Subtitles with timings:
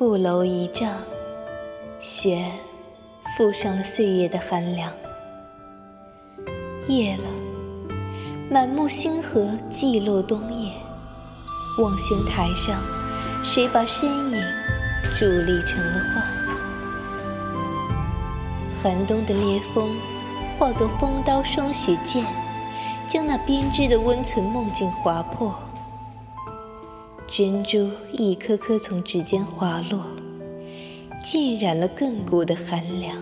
[0.00, 0.90] 布楼一丈，
[2.00, 2.42] 雪
[3.36, 4.90] 覆上了岁月的寒凉。
[6.88, 7.24] 夜了，
[8.50, 10.72] 满目星河寂落冬夜。
[11.76, 12.80] 望仙台上，
[13.44, 14.42] 谁把身影
[15.18, 16.22] 伫立成了画？
[18.82, 19.94] 寒冬的烈风
[20.58, 22.24] 化作风刀霜雪剑，
[23.06, 25.54] 将那编织的温存梦境划破。
[27.30, 30.04] 珍珠一颗颗从指尖滑落，
[31.22, 33.14] 浸染了亘古的寒凉。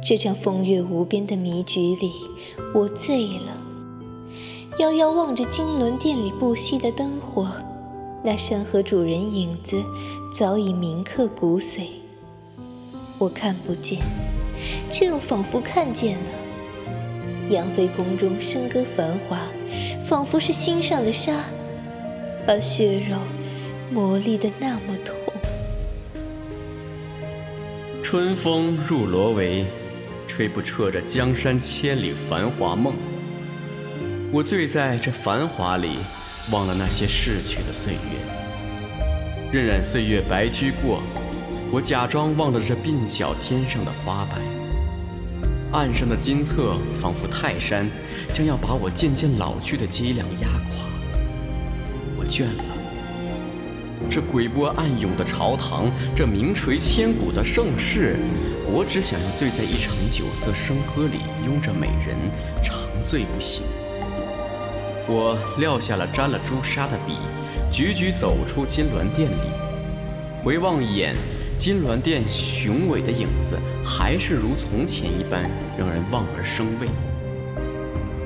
[0.00, 2.12] 这场风月无边的迷局里，
[2.72, 3.60] 我醉了。
[4.78, 7.50] 遥遥望着金銮殿里不熄的灯火，
[8.22, 9.82] 那山河主人影子
[10.32, 11.80] 早已铭刻骨髓。
[13.18, 13.98] 我看不见，
[14.88, 16.24] 却又仿佛看见了。
[17.50, 19.40] 杨妃宫中笙歌繁华，
[20.06, 21.44] 仿佛是心上的沙。
[22.48, 23.14] 把血肉
[23.92, 25.14] 磨砺的那么痛。
[28.02, 29.66] 春风入罗帷，
[30.26, 32.94] 吹不彻这江山千里繁华梦。
[34.32, 35.98] 我醉在这繁华里，
[36.50, 39.52] 忘了那些逝去的岁月。
[39.52, 41.02] 荏苒岁月白驹过，
[41.70, 44.38] 我假装忘了这鬓角天上的花白。
[45.78, 47.90] 岸上的金色仿佛泰山，
[48.28, 50.87] 将要把我渐渐老去的脊梁压垮。
[52.28, 52.64] 倦了，
[54.10, 58.16] 这鬼波暗涌的朝堂，这名垂千古的盛世，
[58.70, 62.16] 我只想要醉在一场酒色笙歌里，拥着美人
[62.62, 63.64] 长醉不醒。
[65.08, 67.14] 我撂下了沾了朱砂的笔，
[67.72, 69.50] 踽踽走出金銮殿里，
[70.44, 71.14] 回望一眼
[71.58, 76.88] 金銮殿雄伟的影子，还是如从前一般，让人望而生畏。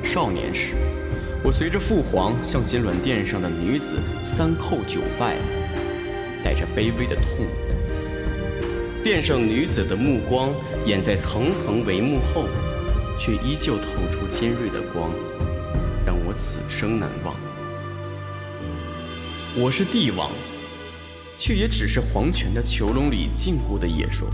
[0.05, 0.75] 少年时。
[1.45, 5.37] 我随着父皇向金銮殿上的女子三叩九拜，
[6.45, 7.45] 带着卑微的痛。
[9.03, 10.51] 殿上女子的目光
[10.87, 12.45] 掩在层层帷幕后，
[13.19, 15.11] 却依旧透出尖锐的光，
[16.07, 17.35] 让我此生难忘。
[19.57, 20.31] 我是帝王，
[21.37, 24.29] 却也只是黄泉的囚笼里禁锢的野兽，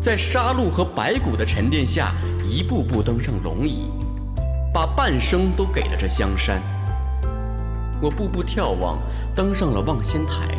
[0.00, 3.90] 在杀戮和白骨的沉淀下，一步步登上龙椅。
[4.76, 6.60] 把半生都给了这香山，
[7.98, 8.98] 我步步眺望，
[9.34, 10.54] 登上了望仙台。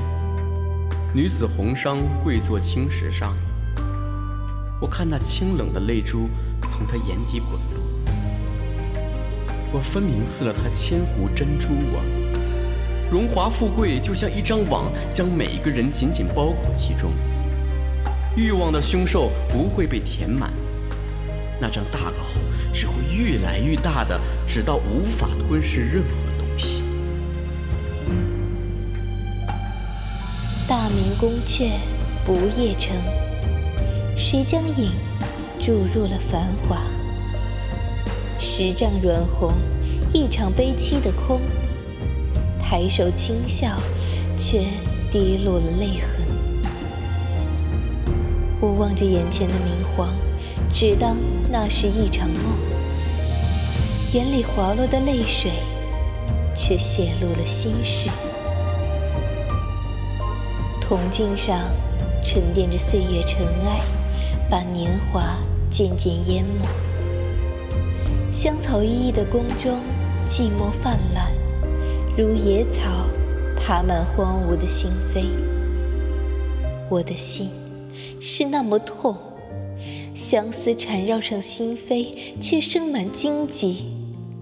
[1.13, 3.38] 女子红裳跪坐青石上，
[4.81, 6.27] 我看那清冷的泪珠
[6.72, 7.83] 从她眼底滚落。
[9.72, 12.01] 我分明赐了她千湖珍珠啊，
[13.11, 17.11] 荣华富贵就像一张网，将每一个人紧紧包裹其中。
[18.35, 20.51] 欲望的凶兽不会被填满。
[21.59, 22.40] 那张大口
[22.73, 26.84] 只会越来越大的，直到无法吞噬任何东西。
[30.68, 31.72] 大明宫阙
[32.25, 32.95] 不夜城，
[34.16, 34.91] 谁将影
[35.59, 36.81] 注入了繁华？
[38.39, 39.51] 十丈软红，
[40.13, 41.41] 一场悲凄的空。
[42.59, 43.79] 抬手轻笑，
[44.38, 44.66] 却
[45.09, 46.28] 滴落了泪痕。
[48.59, 50.09] 我望着眼前的明皇。
[50.72, 51.17] 只当
[51.50, 52.41] 那是一场梦，
[54.13, 55.51] 眼里滑落的泪水，
[56.55, 58.09] 却泄露了心事。
[60.81, 61.59] 铜镜上
[62.23, 63.81] 沉淀着岁月尘埃，
[64.50, 65.38] 把年华
[65.69, 66.66] 渐渐淹没。
[68.31, 69.79] 香草依依的宫中，
[70.29, 71.31] 寂寞泛滥，
[72.17, 73.07] 如野草
[73.59, 75.25] 爬满荒芜的心扉。
[76.89, 77.50] 我的心
[78.22, 79.17] 是那么痛。
[80.17, 82.07] 相思缠绕上心扉，
[82.41, 83.85] 却生满荆棘，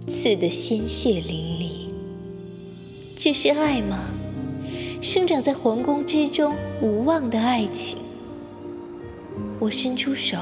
[0.08, 1.92] 刺得鲜血淋漓。
[3.20, 4.00] 这是爱吗？
[5.02, 7.98] 生长在皇宫之中无望的爱情。
[9.60, 10.38] 我伸出手，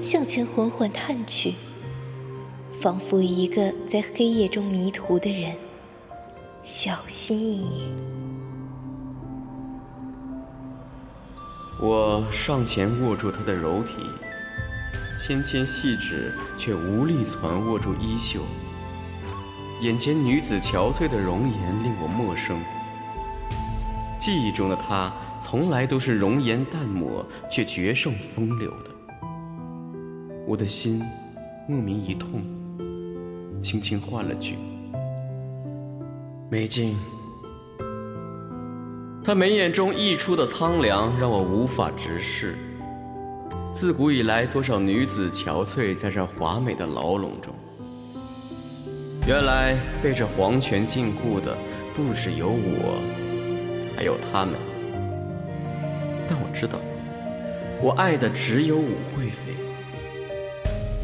[0.00, 1.52] 向前缓缓探去，
[2.80, 5.54] 仿佛一个在黑夜中迷途的人。
[6.62, 7.82] 小心翼翼，
[11.82, 13.92] 我上前握住他的柔体。
[15.26, 18.40] 纤纤细指却无力攒握住衣袖，
[19.80, 22.60] 眼前女子憔悴的容颜令我陌生。
[24.20, 25.10] 记忆中的她
[25.40, 28.90] 从来都是容颜淡漠，却绝胜风流的。
[30.46, 31.02] 我的心
[31.66, 32.44] 莫名一痛，
[33.62, 34.58] 轻轻唤了句
[36.52, 36.98] ：“美静。”
[39.24, 42.58] 她眉眼中溢出的苍凉让我无法直视。
[43.74, 47.52] 自古以来，多少女子憔悴在这华美的牢笼中。
[49.26, 51.56] 原来被这皇权禁锢的，
[51.96, 53.02] 不只有我，
[53.96, 54.54] 还有他们。
[56.28, 56.78] 但我知道，
[57.82, 59.52] 我爱的只有武惠妃，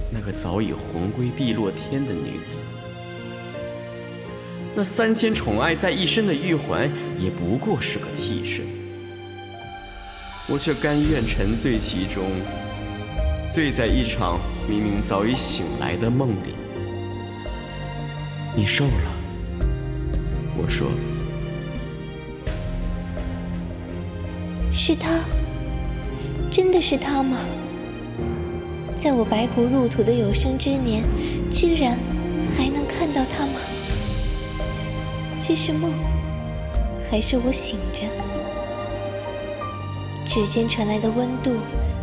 [0.09, 2.61] 那个早已魂归碧落天的女子。
[4.77, 6.89] 那三千宠爱在一身的玉环，
[7.19, 8.65] 也不过是个替身。
[10.53, 12.25] 我却甘愿沉醉其中，
[13.55, 16.55] 醉在一场明明早已醒来的梦里。
[18.57, 19.13] 你瘦了，
[20.57, 20.91] 我说。
[24.73, 25.21] 是他，
[26.51, 27.39] 真的是他吗？
[28.99, 31.05] 在我白骨入土的有生之年，
[31.49, 31.97] 居然
[32.57, 33.53] 还能看到他吗？
[35.41, 35.93] 这是梦，
[37.09, 38.20] 还是我醒着？
[40.31, 41.57] 指尖传来的温度，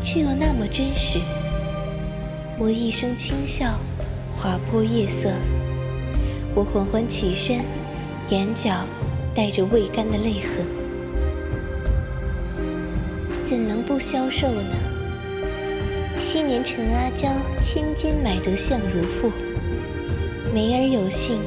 [0.04, 1.18] 却又那么真实。
[2.60, 3.80] 我一声轻笑，
[4.36, 5.30] 划破夜色。
[6.54, 7.62] 我缓缓起身，
[8.30, 8.84] 眼角
[9.34, 10.66] 带着未干的泪痕，
[13.48, 14.76] 怎能不消瘦呢？
[16.20, 17.30] 昔年陈阿娇
[17.62, 19.32] 千金买得相如赋，
[20.54, 21.40] 眉儿有幸，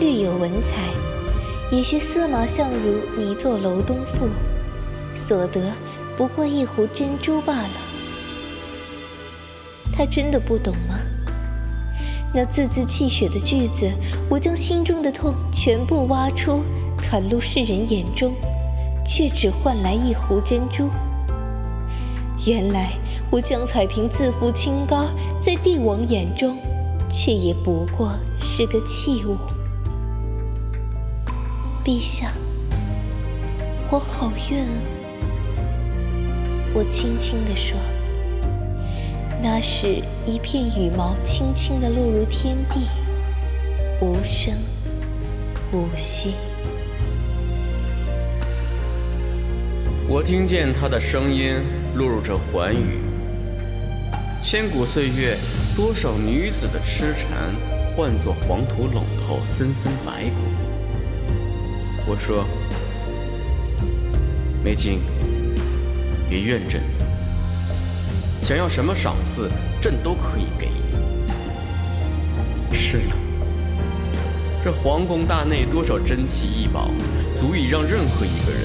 [0.00, 0.82] 略有文采。
[1.70, 4.26] 也许色貌相如泥作楼东赋，
[5.14, 5.60] 所得
[6.16, 7.70] 不过一壶珍珠罢了。
[9.92, 10.98] 他真的不懂吗？
[12.34, 13.90] 那字字泣血的句子，
[14.28, 16.62] 我将心中的痛全部挖出，
[16.98, 18.34] 袒露世人眼中，
[19.06, 20.90] 却只换来一壶珍珠。
[22.46, 22.92] 原来
[23.30, 25.06] 我江彩萍自负清高，
[25.40, 26.58] 在帝王眼中，
[27.08, 28.12] 却也不过
[28.42, 29.36] 是个器物。
[31.82, 32.32] 陛下，
[33.90, 34.95] 我好冤啊！
[36.76, 37.74] 我轻轻地说。
[39.42, 42.82] 那是，一片羽毛轻轻地落入天地，
[43.98, 44.52] 无声
[45.72, 46.34] 无息。
[50.06, 51.54] 我听见他的声音
[51.94, 53.00] 落入这寰宇。
[54.42, 55.34] 千古岁月，
[55.74, 57.54] 多少女子的痴缠，
[57.96, 60.36] 换作黄土垄透森森白骨。
[62.06, 62.44] 我说
[64.62, 65.00] ：“美景，
[66.36, 66.82] 别怨朕，
[68.42, 69.50] 想要什么赏赐，
[69.80, 70.74] 朕都可以给你。
[72.76, 73.16] 是了，
[74.62, 76.90] 这皇宫大内多少珍奇异宝，
[77.34, 78.60] 足以让任何一个人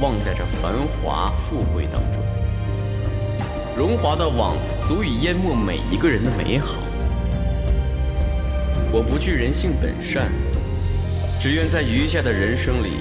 [0.00, 0.72] 忘在这繁
[1.02, 2.22] 华富贵当中。
[3.76, 6.78] 荣华的网足以淹没每一个人的美好。
[8.90, 10.32] 我不惧人性本善。”
[11.38, 12.92] 只愿在余下的人生里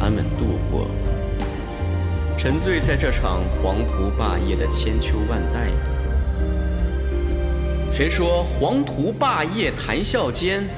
[0.00, 0.88] 安稳度过，
[2.42, 5.70] 沉醉在这场黄土霸业的千秋万代。
[7.92, 10.68] 谁说黄土霸业谈笑间，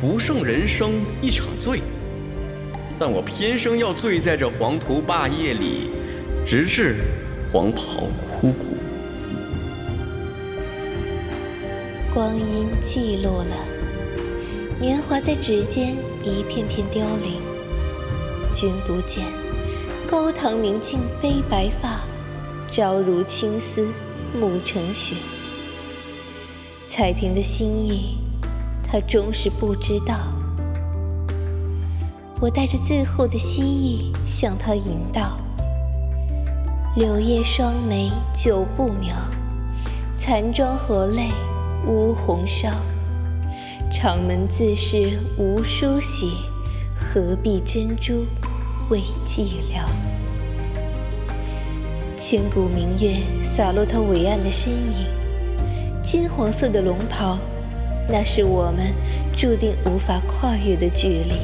[0.00, 1.80] 不胜人生一场醉？
[2.98, 5.90] 但我偏生要醉在这黄土霸业里，
[6.44, 6.96] 直至
[7.52, 8.76] 黄袍枯骨。
[12.12, 13.56] 光阴记录了。
[14.80, 15.94] 年华在指尖
[16.24, 17.40] 一片片凋零，
[18.52, 19.22] 君不见，
[20.12, 21.98] 高堂明镜悲白发，
[22.70, 23.88] 朝如青丝
[24.38, 25.16] 暮成雪。
[26.86, 28.18] 彩萍的心意，
[28.86, 30.18] 他终是不知道。
[32.42, 35.38] 我带着最后的希冀向他引导。
[36.94, 39.16] 柳叶双眉久不描，
[40.14, 41.30] 残妆何泪
[41.86, 42.68] 乌红烧。
[43.90, 46.26] 长门自是无书写，
[46.94, 48.26] 何必珍珠
[48.92, 49.88] 未寂寥？
[52.14, 55.06] 千古明月洒落他伟岸的身影，
[56.02, 57.38] 金黄色的龙袍，
[58.06, 58.92] 那是我们
[59.34, 61.38] 注定无法跨越的距离。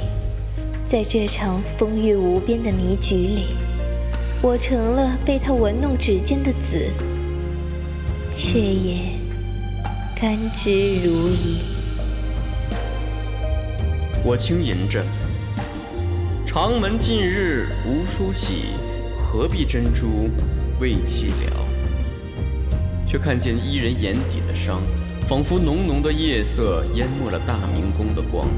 [0.86, 3.46] 在这场风月无边的迷局里，
[4.42, 6.90] 我成了被他玩弄指尖的子，
[8.30, 9.12] 却也
[10.14, 10.70] 甘之
[11.02, 11.62] 如饴。
[14.22, 15.02] 我轻吟着
[16.48, 18.68] ：“长门近日无梳洗，
[19.20, 20.30] 何必珍珠
[20.80, 21.52] 慰寂寥？”
[23.06, 24.80] 却看见伊人眼底的伤，
[25.26, 28.48] 仿佛浓浓的夜色淹没了大明宫的光。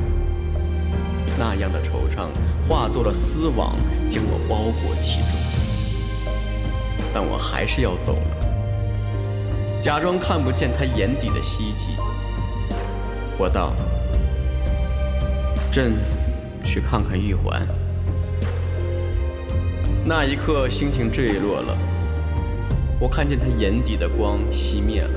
[1.36, 2.28] 那样的惆怅
[2.68, 3.74] 化作了丝网，
[4.08, 5.28] 将我包裹其中。
[7.12, 11.96] 但我还是要走了，假装看不见他眼底的希冀。
[13.36, 13.74] 我道。
[15.72, 15.92] 朕
[16.70, 17.66] 去看看玉环。
[20.06, 21.76] 那一刻，星星坠落了，
[23.00, 25.10] 我看见他眼底的光熄灭了，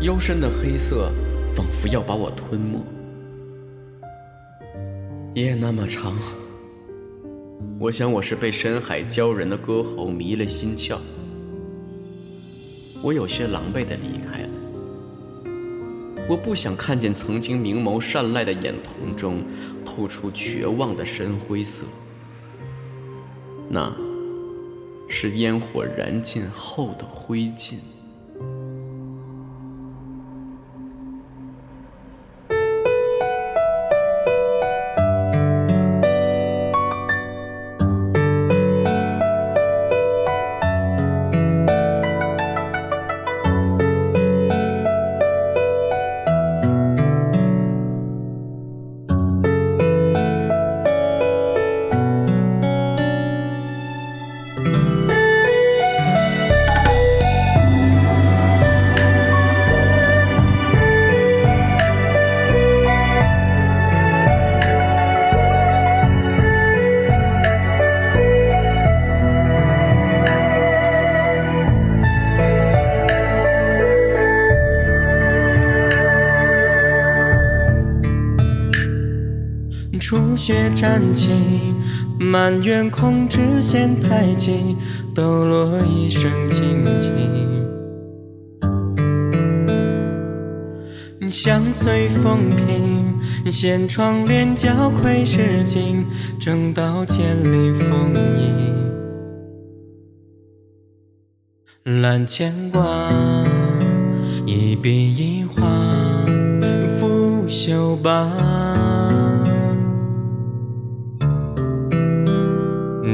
[0.00, 1.12] 幽深的黑色
[1.54, 2.80] 仿佛要把我吞没。
[5.34, 6.16] 夜那么长，
[7.78, 10.96] 我想我是被深海鲛人的歌喉迷了心窍，
[13.02, 14.48] 我有些狼狈地离开了。
[16.28, 19.44] 我不想看见曾经明眸善睐的眼瞳中
[19.84, 21.86] 透出绝望的深灰色，
[23.68, 23.94] 那
[25.08, 27.74] 是烟火燃尽后的灰烬。
[80.76, 81.30] 初雪沾起，
[82.20, 84.76] 满园空枝嫌太急，
[85.14, 87.12] 抖落一声轻轻。
[91.30, 96.04] 相随风平，掀窗帘角窥诗经，
[96.38, 98.76] 正道千里风影。
[102.02, 103.10] 揽牵挂，
[104.44, 105.66] 一笔一画，
[106.98, 108.85] 拂袖罢。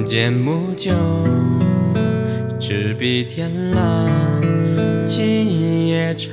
[0.05, 0.93] 剑木酒，
[2.59, 6.33] 执笔天籁，今夜长。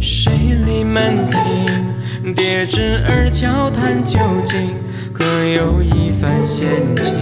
[0.00, 0.32] 水
[0.64, 4.70] 里门庭，叠纸儿交谈究竟，
[5.12, 7.14] 可有一番闲情？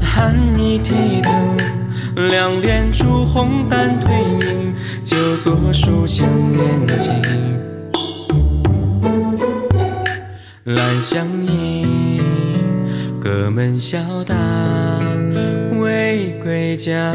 [0.00, 4.10] 寒衣提灯，两帘烛红淡褪
[4.46, 4.61] 影。
[5.12, 7.12] 就坐书香念经，
[10.64, 11.84] 兰香盈，
[13.20, 14.34] 阁门小打
[15.78, 17.14] 未归家。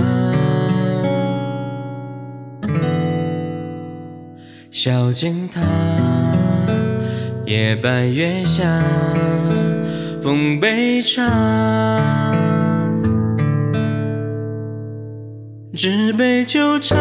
[4.69, 5.59] 小径塔，
[7.47, 8.63] 夜半月下，
[10.21, 12.46] 奉杯茶。
[15.77, 16.95] 纸杯酒茶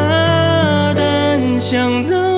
[0.92, 2.35] 淡香早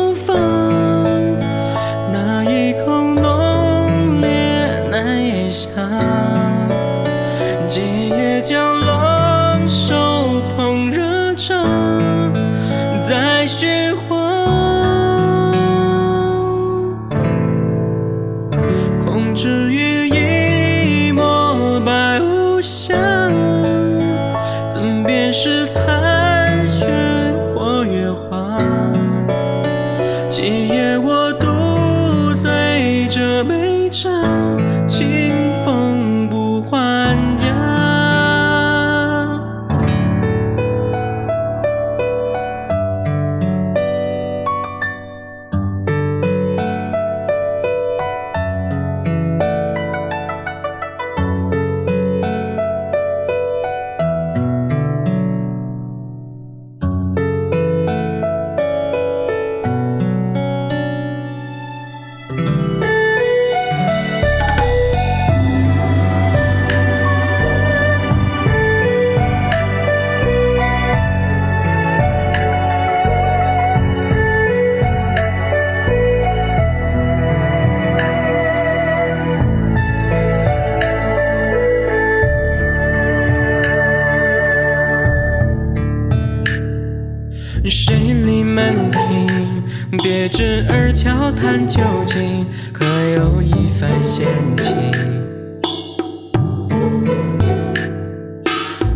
[87.68, 89.62] 水里门庭，
[89.98, 94.74] 叠纸儿悄谈究竟，可有一番闲情？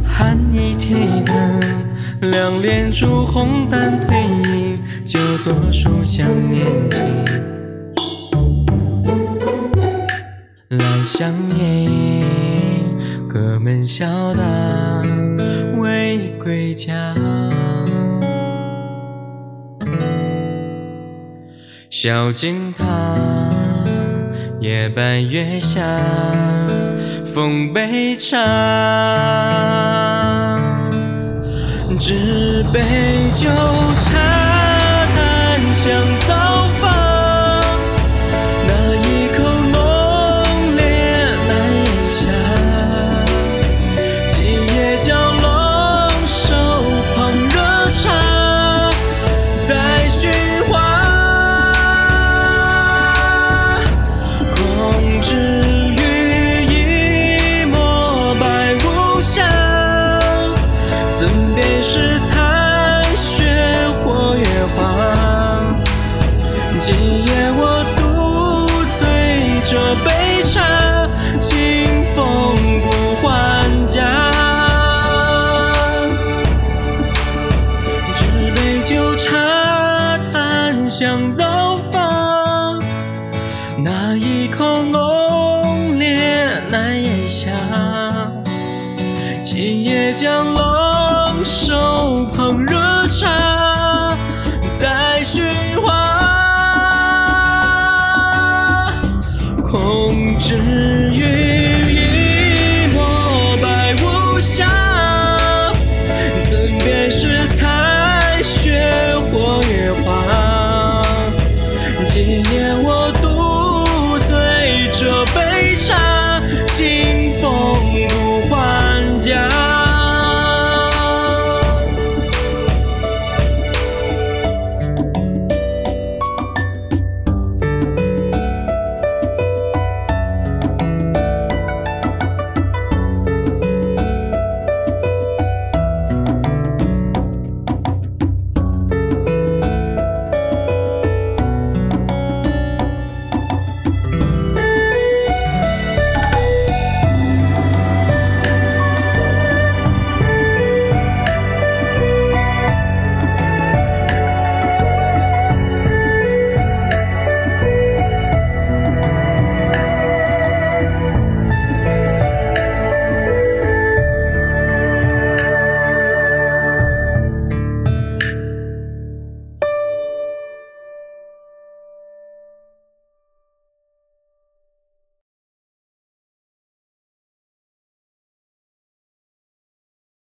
[0.05, 4.15] 寒衣提灯，两帘烛红淡褪
[4.55, 7.03] 影，就坐书香念经。
[10.71, 12.97] 兰香盈，
[13.29, 14.43] 阁门小打
[15.79, 17.15] 未归家。
[22.05, 23.17] 小径堂，
[24.59, 25.81] 夜半月下，
[27.25, 28.37] 奉杯茶。
[32.01, 32.81] 纸杯
[33.33, 33.49] 酒
[34.05, 34.42] 茶
[90.13, 90.72] 将楼。